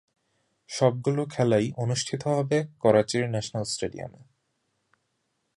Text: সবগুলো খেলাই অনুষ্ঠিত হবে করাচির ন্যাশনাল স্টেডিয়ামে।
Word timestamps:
সবগুলো 0.69 1.21
খেলাই 1.25 1.65
অনুষ্ঠিত 1.77 2.21
হবে 2.27 2.57
করাচির 2.79 3.29
ন্যাশনাল 3.29 3.63
স্টেডিয়ামে। 3.63 4.21